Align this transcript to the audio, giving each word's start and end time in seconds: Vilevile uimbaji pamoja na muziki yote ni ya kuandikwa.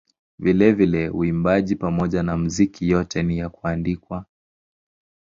Vilevile 0.39 1.09
uimbaji 1.09 1.75
pamoja 1.75 2.23
na 2.23 2.37
muziki 2.37 2.89
yote 2.89 3.23
ni 3.23 3.37
ya 3.37 3.49
kuandikwa. 3.49 4.25